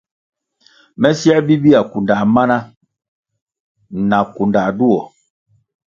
Me 1.01 1.09
siē 1.19 1.35
bibihya, 1.49 1.81
kundā 1.91 2.15
mana 2.35 2.57
na 2.59 2.59
na 4.09 4.17
kunda 4.35 4.61
duo. 4.77 5.01